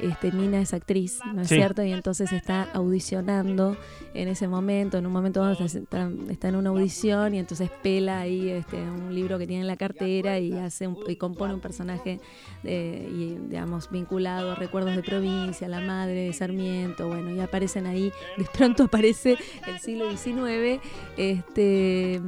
[0.00, 1.82] este, Nina es actriz, ¿no es cierto?
[1.82, 3.76] Y entonces está audicionando
[4.14, 8.48] en ese momento, en un momento donde está, en una audición y entonces pela ahí
[8.50, 12.20] este, un libro que tiene en la cartera y hace y compone un personaje
[12.64, 18.12] y, digamos vinculado a recuerdos de provincia, la madre de Sarmiento, bueno, y aparecen ahí,
[18.36, 20.80] de pronto aparece el siglo XIX,
[21.16, 22.20] este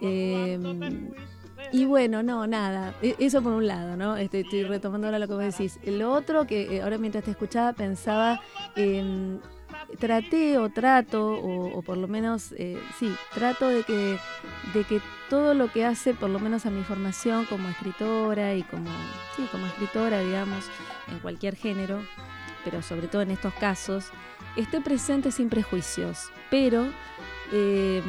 [0.00, 0.58] eh,
[1.72, 2.94] y bueno, no, nada.
[3.02, 4.16] E, eso por un lado, ¿no?
[4.16, 5.78] Estoy, estoy retomando ahora lo que vos decís.
[5.84, 8.40] Lo otro que eh, ahora mientras te escuchaba pensaba,
[9.98, 14.18] traté o trato, o, por lo menos, eh, sí, trato de que,
[14.74, 18.62] de que todo lo que hace, por lo menos a mi formación como escritora y
[18.64, 18.90] como,
[19.50, 20.64] como escritora, digamos,
[21.10, 22.02] en cualquier género,
[22.64, 24.10] pero sobre todo en estos casos,
[24.56, 26.86] esté presente sin prejuicios, pero...
[27.52, 28.02] Eh,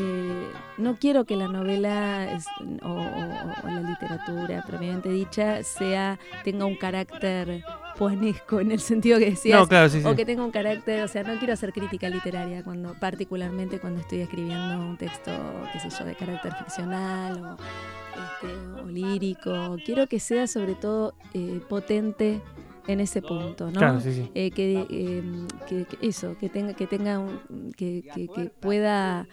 [0.00, 2.46] eh, no quiero que la novela es-
[2.82, 7.62] o, o- o la literatura propiamente dicha sea tenga un carácter
[7.96, 10.06] poenesco en el sentido que decías No, claro, sí, sí.
[10.06, 14.00] o que tenga un carácter, o sea, no quiero hacer crítica literaria cuando, particularmente cuando
[14.00, 15.32] estoy escribiendo un texto,
[15.72, 19.76] qué sé yo, de carácter ficcional o, este, o lírico.
[19.84, 22.40] Quiero que sea sobre todo eh, potente
[22.88, 23.78] en ese punto, ¿no?
[23.78, 24.30] Claro, sí, sí.
[24.34, 25.22] Eh, que, eh,
[25.68, 29.28] que- que eso, que tenga, que tenga un- que, que- que pueda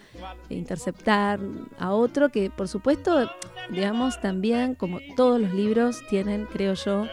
[0.50, 1.40] interceptar
[1.80, 3.30] a otro, que por supuesto,
[3.70, 7.08] digamos, también, como todos los libros, tienen, creo yo,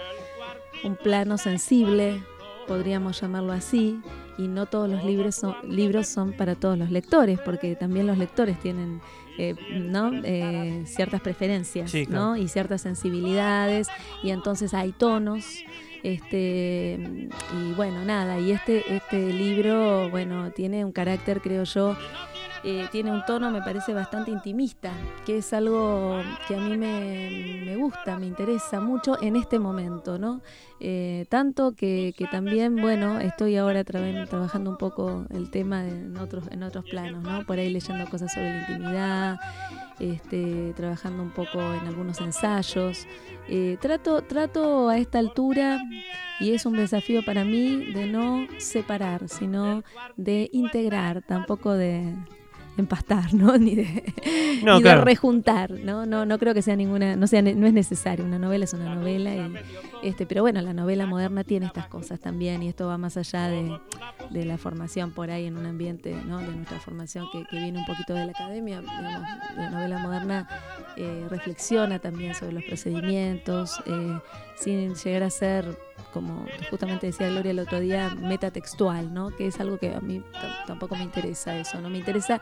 [0.84, 2.22] un plano sensible,
[2.66, 4.00] podríamos llamarlo así,
[4.38, 8.18] y no todos los libros son, libros son para todos los lectores, porque también los
[8.18, 9.00] lectores tienen
[9.38, 10.10] eh, ¿no?
[10.24, 12.22] Eh, ciertas preferencias Sí, claro.
[12.32, 12.36] ¿no?
[12.36, 13.88] y ciertas sensibilidades,
[14.22, 15.64] y entonces hay tonos.
[16.02, 16.98] Este,
[17.56, 21.96] y bueno, nada, y este, este libro, bueno, tiene un carácter, creo yo,
[22.64, 24.92] eh, tiene un tono, me parece, bastante intimista,
[25.26, 30.18] que es algo que a mí me, me gusta, me interesa mucho en este momento,
[30.18, 30.42] ¿no?
[30.84, 35.90] Eh, tanto que, que también, bueno, estoy ahora tra- trabajando un poco el tema de-
[35.90, 37.46] en, otros, en otros planos, ¿no?
[37.46, 39.36] Por ahí leyendo cosas sobre la intimidad,
[40.00, 43.06] este, trabajando un poco en algunos ensayos.
[43.48, 45.78] Eh, trato, trato a esta altura,
[46.40, 49.84] y es un desafío para mí, de no separar, sino
[50.16, 52.12] de integrar, tampoco de
[52.76, 53.56] empastar, ¿no?
[53.62, 54.14] Ni de,
[54.64, 56.06] No, ni de rejuntar, ¿no?
[56.06, 58.24] No, no creo que sea ninguna, no sea, no es necesario.
[58.24, 59.54] Una novela es una novela, y,
[60.02, 63.48] este, pero bueno, la novela moderna tiene estas cosas también, y esto va más allá
[63.48, 63.78] de,
[64.30, 66.38] de la formación por ahí en un ambiente, ¿no?
[66.38, 70.48] De nuestra formación que, que viene un poquito de la academia, digamos, la novela moderna
[70.96, 74.18] eh, reflexiona también sobre los procedimientos, eh,
[74.56, 75.78] sin llegar a ser
[76.12, 79.30] como justamente decía Gloria el otro día, metatextual, ¿no?
[79.30, 80.22] Que es algo que a mí
[80.66, 81.90] tampoco me interesa eso, ¿no?
[81.90, 82.40] Me interesa,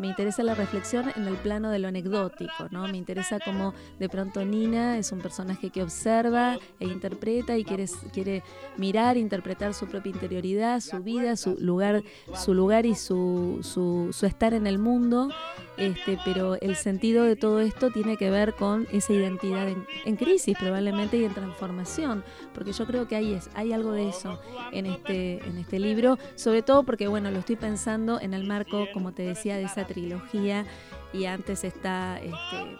[0.00, 2.88] me interesa la reflexión en el plano de lo anecdótico, ¿no?
[2.88, 7.86] Me interesa como de pronto Nina es un personaje que observa e interpreta y quiere,
[8.12, 8.42] quiere
[8.76, 12.02] mirar, interpretar su propia interioridad, su vida, su lugar,
[12.34, 15.28] su lugar y su, su, su estar en el mundo.
[15.76, 20.16] Este, pero el sentido de todo esto tiene que ver con esa identidad en, en
[20.16, 24.38] crisis probablemente y en transformación, porque yo creo que hay, es, hay algo de eso
[24.72, 28.88] en este, en este libro, sobre todo porque bueno, lo estoy pensando en el marco,
[28.92, 30.64] como te decía, de esa trilogía
[31.12, 32.76] y antes está, este,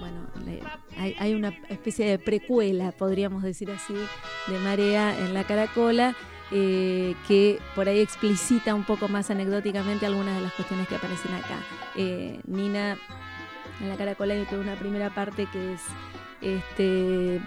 [0.00, 0.26] bueno,
[0.96, 6.16] hay, hay una especie de precuela, podríamos decir así, de Marea en la Caracola,
[6.50, 11.34] eh, que por ahí explicita un poco más anecdóticamente algunas de las cuestiones que aparecen
[11.34, 11.58] acá.
[11.94, 12.96] Eh, Nina
[13.80, 15.82] en la Caracola hay toda una primera parte que es
[16.40, 17.40] este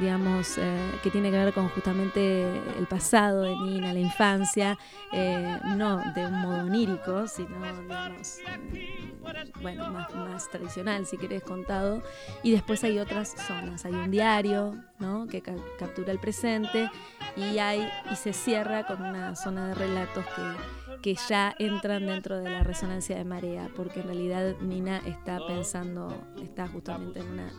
[0.00, 2.46] digamos eh, que tiene que ver con justamente
[2.78, 4.78] el pasado de Nina, la infancia,
[5.12, 9.12] eh, no de un modo onírico, sino digamos eh,
[9.60, 12.02] bueno, más, más tradicional si querés contado.
[12.42, 15.26] Y después hay otras zonas, hay un diario ¿no?
[15.26, 16.90] que ca- captura el presente
[17.36, 22.38] y hay y se cierra con una zona de relatos que, que ya entran dentro
[22.38, 27.50] de la resonancia de marea, porque en realidad Nina está pensando, está justamente en una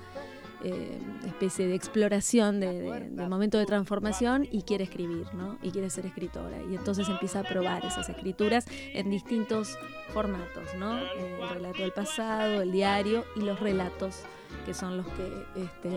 [0.63, 5.57] eh, especie de exploración de, de- momento de transformación y quiere escribir, ¿no?
[5.61, 6.57] Y quiere ser escritora.
[6.69, 9.77] Y entonces empieza a probar esas escrituras en distintos
[10.13, 10.97] formatos, ¿no?
[10.97, 14.23] Eh, el relato del pasado, el diario y los relatos
[14.65, 15.89] que son los que este,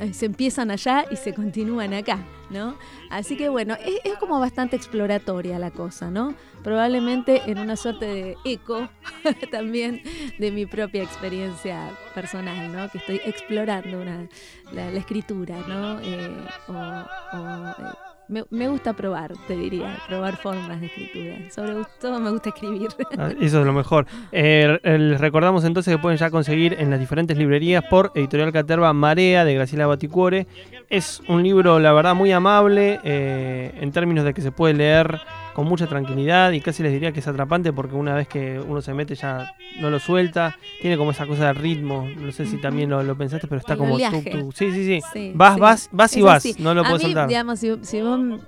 [0.00, 2.18] eh, se empiezan allá y se continúan acá,
[2.50, 2.76] ¿no?
[3.10, 6.34] Así que bueno, es, es como bastante exploratoria la cosa, ¿no?
[6.62, 8.88] Probablemente en una suerte de eco
[9.50, 10.02] también
[10.38, 12.88] de mi propia experiencia personal, ¿no?
[12.90, 14.28] Que estoy explorando una,
[14.72, 16.00] la, la escritura, ¿no?
[16.00, 16.36] Eh,
[16.68, 21.36] o, o, eh, me, me gusta probar, te diría, probar formas de escritura.
[21.50, 22.88] Sobre todo me gusta escribir.
[23.18, 24.06] Ah, Eso es lo mejor.
[24.32, 28.52] Eh, eh, les recordamos entonces que pueden ya conseguir en las diferentes librerías por Editorial
[28.52, 30.46] Caterva Marea de Graciela Baticuore.
[30.90, 35.20] Es un libro, la verdad, muy amable eh, en términos de que se puede leer
[35.56, 38.82] con mucha tranquilidad y casi les diría que es atrapante porque una vez que uno
[38.82, 40.54] se mete ya no lo suelta.
[40.82, 42.06] Tiene como esa cosa de ritmo.
[42.14, 43.96] No sé si también lo, lo pensaste, pero está El como...
[43.98, 44.52] tuc, tuc.
[44.52, 45.00] Sí, sí, sí.
[45.14, 45.60] Sí, Vas, sí.
[45.60, 46.58] vas, vas y Es vas.
[46.60, 47.26] No lo mí, soltar.
[47.28, 48.40] digamos, si, si vos-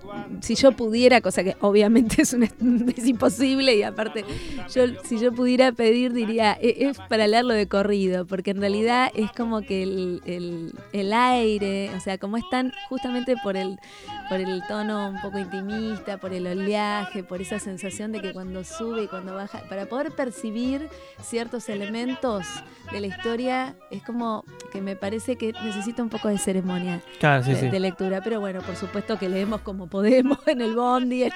[0.42, 2.50] si yo pudiera, cosa que obviamente es, una-
[2.96, 4.26] es imposible y aparte,
[4.74, 9.10] yo si yo pudiera pedir diría, "E- es para leerlo de corrido, porque en realidad
[9.14, 13.78] es como que el, el- el aire, o sea, como están justamente por el,
[14.28, 18.64] por el tono un poco intimista, por el viaje, por esa sensación de que cuando
[18.64, 20.88] sube y cuando baja, para poder percibir
[21.22, 22.46] ciertos elementos
[22.92, 27.80] de la historia, es como que me parece que necesita un poco de ceremonia de,
[27.80, 28.20] lectura.
[28.22, 31.28] Pero bueno, por supuesto que leemos como podemos en el bondi.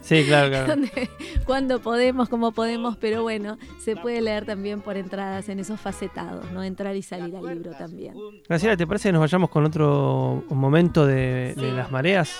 [0.00, 0.82] sí, claro, claro.
[1.46, 6.50] cuando podemos, como podemos, pero bueno, se puede leer también por entradas en esos facetados,
[6.52, 6.62] ¿no?
[6.62, 8.14] Entrar y salir al libro también.
[8.48, 12.33] Graciela, ¿te parece que nos vayamos con otro momento de, las mareas?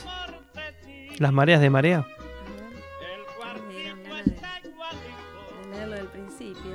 [1.19, 2.07] Las mareas de marea.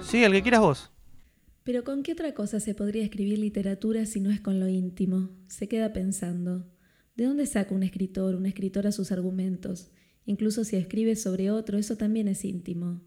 [0.03, 0.91] Sí, el que quieras vos.
[1.63, 5.29] Pero ¿con qué otra cosa se podría escribir literatura si no es con lo íntimo?
[5.47, 6.65] Se queda pensando.
[7.15, 9.91] ¿De dónde saca un escritor, un escritor a sus argumentos?
[10.25, 13.01] Incluso si escribe sobre otro, eso también es íntimo.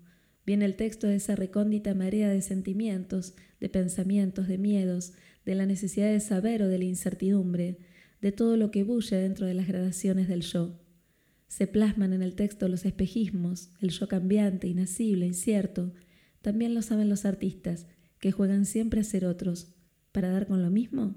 [0.44, 5.12] Viene el texto de esa recóndita marea de sentimientos, de pensamientos, de miedos,
[5.44, 7.78] de la necesidad de saber o de la incertidumbre,
[8.22, 10.78] de todo lo que bulle dentro de las gradaciones del yo.
[11.48, 15.92] Se plasman en el texto los espejismos, el yo cambiante, inacible, incierto.
[16.40, 17.86] También lo saben los artistas,
[18.20, 19.74] que juegan siempre a ser otros,
[20.12, 21.16] para dar con lo mismo.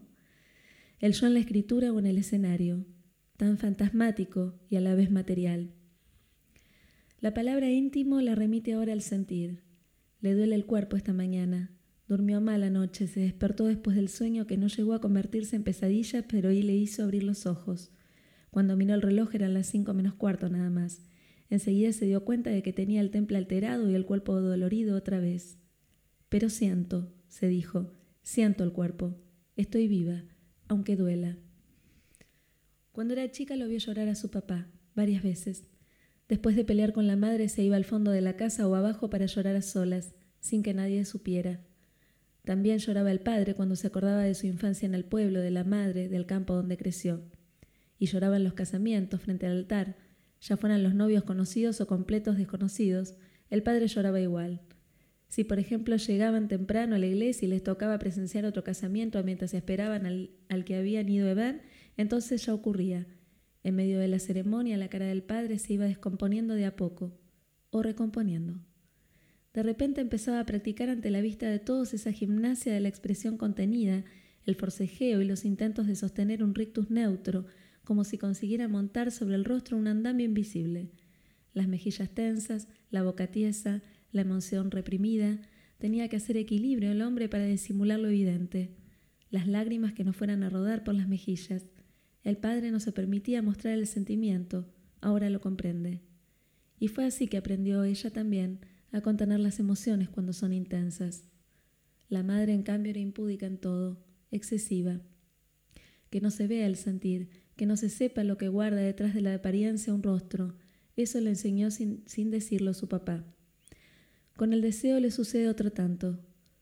[1.00, 2.86] El yo en la escritura o en el escenario,
[3.38, 5.74] tan fantasmático y a la vez material.
[7.20, 9.62] La palabra íntimo la remite ahora al sentir.
[10.22, 11.75] Le duele el cuerpo esta mañana,
[12.08, 16.28] Durmió mal anoche, se despertó después del sueño que no llegó a convertirse en pesadilla,
[16.28, 17.92] pero hoy le hizo abrir los ojos.
[18.52, 21.02] Cuando miró el reloj eran las cinco menos cuarto nada más.
[21.50, 25.20] Enseguida se dio cuenta de que tenía el temple alterado y el cuerpo dolorido otra
[25.20, 25.58] vez.
[26.30, 27.92] Pero siento, se dijo,
[28.22, 29.16] siento el cuerpo.
[29.56, 30.24] Estoy viva,
[30.68, 31.38] aunque duela.
[32.92, 35.64] Cuando era chica lo vio llorar a su papá, varias veces.
[36.30, 39.10] Después de pelear con la madre se iba al fondo de la casa o abajo
[39.10, 41.62] para llorar a solas, sin que nadie supiera.
[42.46, 45.64] También lloraba el padre cuando se acordaba de su infancia en el pueblo, de la
[45.64, 47.22] madre, del campo donde creció.
[47.98, 49.98] Y lloraba en los casamientos, frente al altar,
[50.42, 53.16] ya fueran los novios conocidos o completos desconocidos,
[53.50, 54.62] el padre lloraba igual.
[55.28, 59.54] Si, por ejemplo, llegaban temprano a la iglesia y les tocaba presenciar otro casamiento mientras
[59.56, 61.62] esperaban al, al que habían ido a ver,
[61.98, 63.08] entonces ya ocurría.
[63.64, 67.18] En medio de la ceremonia, la cara del padre se iba descomponiendo de a poco,
[67.72, 68.60] o recomponiendo.
[69.56, 73.38] De repente empezaba a practicar ante la vista de todos esa gimnasia de la expresión
[73.38, 74.04] contenida,
[74.46, 77.46] el forcejeo y los intentos de sostener un rictus neutro,
[77.86, 80.90] como si consiguiera montar sobre el rostro un andamio invisible.
[81.54, 83.82] Las mejillas tensas, la boca tiesa,
[84.12, 85.40] la emoción reprimida,
[85.78, 88.76] tenía que hacer equilibrio el hombre para disimular lo evidente.
[89.30, 91.64] Las lágrimas que no fueran a rodar por las mejillas.
[92.24, 94.68] El padre no se permitía mostrar el sentimiento,
[95.00, 96.02] ahora lo comprende.
[96.78, 98.60] Y fue así que aprendió ella también
[98.96, 101.26] a contener las emociones cuando son intensas.
[102.08, 105.02] La madre, en cambio, era impúdica en todo, excesiva.
[106.10, 107.28] Que no se vea el sentir,
[107.58, 110.56] que no se sepa lo que guarda detrás de la apariencia un rostro.
[110.96, 113.26] Eso le enseñó sin, sin decirlo su papá.
[114.38, 116.18] Con el deseo le sucede otro tanto.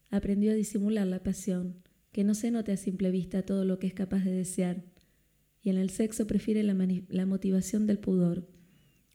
[0.10, 3.86] Aprendió a disimular la pasión, que no se note a simple vista todo lo que
[3.86, 4.84] es capaz de desear.
[5.62, 6.76] Y en el sexo prefiere la,
[7.10, 8.50] la motivación del pudor,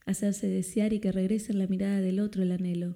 [0.07, 2.95] hacerse desear y que regrese en la mirada del otro el anhelo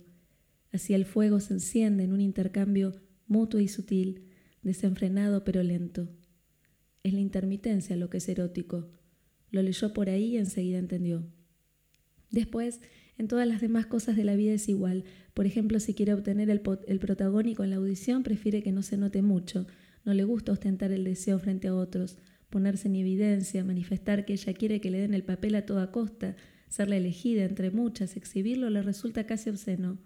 [0.73, 2.95] Así el fuego se enciende en un intercambio
[3.27, 4.29] mutuo y sutil,
[4.63, 6.09] desenfrenado pero lento.
[7.03, 8.91] Es la intermitencia lo que es erótico.
[9.51, 11.27] Lo leyó por ahí y enseguida entendió.
[12.31, 12.81] Después,
[13.19, 15.05] en todas las demás cosas de la vida es igual.
[15.35, 18.97] Por ejemplo, si quiere obtener el, el, protagónico en la audición, prefiere que no se
[18.97, 19.67] note mucho.
[20.05, 22.17] No le gusta ostentar el deseo frente a otros,
[22.49, 26.37] ponerse en evidencia, manifestar que ella quiere que le den el papel a toda costa,
[26.69, 29.99] ser la elegida entre muchas, exhibirlo le resulta casi obsceno.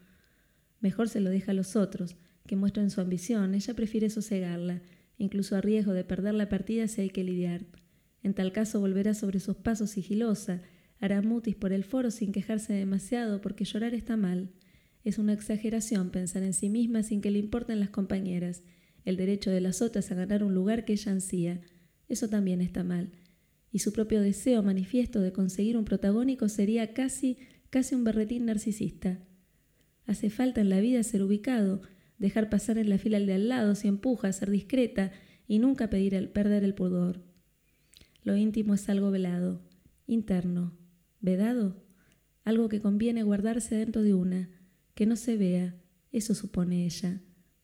[0.81, 2.17] Mejor se lo deja a los otros,
[2.47, 4.83] que muestren su ambición, ella prefiere sosegarla,
[5.19, 7.67] incluso a riesgo de perder la partida si hay que lidiar.
[8.23, 10.63] En tal caso volverá sobre sus pasos sigilosa,
[10.99, 14.51] hará mutis por el foro sin quejarse demasiado porque llorar está mal.
[15.05, 18.63] Es una exageración pensar en sí misma sin que le importen las compañeras,
[19.05, 21.61] el derecho de las otras a ganar un lugar que ella ansía.
[22.09, 23.13] Eso también está mal.
[23.71, 27.39] Y su propio deseo manifiesto de conseguir un protagónico sería casi,
[27.71, 29.21] casi un berretín narcisista.
[30.07, 31.83] Hace falta en la vida ser ubicado,
[32.19, 35.11] dejar pasar en la fila al de al lado si empuja, ser discreta
[35.49, 37.23] y nunca pedir el, perder el pudor.
[38.23, 39.63] Lo íntimo es algo velado,
[40.07, 40.77] interno,
[41.21, 41.85] vedado,
[42.45, 44.49] algo que conviene guardarse dentro de una,
[44.95, 45.77] que no se vea,
[46.13, 47.21] eso supone ella,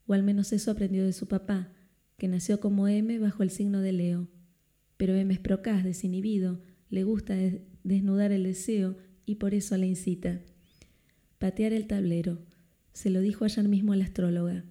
[0.07, 1.73] o al menos eso aprendió de su papá,
[2.19, 4.29] que nació como M bajo el signo de Leo.
[4.97, 7.37] Pero M es procaz, desinhibido, le gusta
[7.85, 10.43] desnudar el deseo y por eso la incita
[11.43, 12.39] patear el tablero.
[12.93, 14.65] Se lo dijo ayer mismo a la astróloga.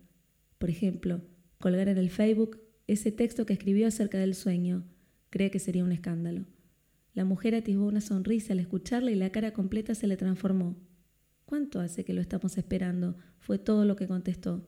[0.57, 1.19] Por ejemplo,
[1.59, 4.85] colgar en el Facebook ese texto que escribió acerca del sueño.
[5.31, 6.45] Cree que sería un escándalo.
[7.13, 10.77] La mujer atisbó una sonrisa al escucharla y la cara completa se le transformó.
[11.43, 13.17] ¿Cuánto hace que lo estamos esperando?
[13.37, 14.65] fue todo lo que contestó.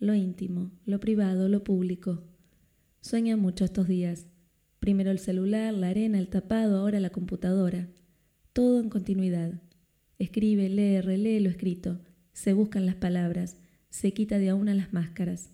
[0.00, 2.24] Lo íntimo, lo privado, lo público.
[3.02, 4.26] Sueña mucho estos días.
[4.80, 7.88] Primero el celular, la arena, el tapado, ahora la computadora.
[8.52, 9.62] Todo en continuidad.
[10.18, 12.00] Escribe, lee, relee lo escrito.
[12.32, 13.56] Se buscan las palabras.
[13.90, 15.50] Se quita de a una las máscaras.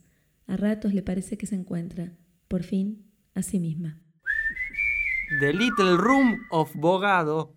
[0.46, 2.12] A ratos le parece que se encuentra,
[2.48, 4.02] por fin, a sí misma.
[5.38, 7.54] The Little Room of Bogado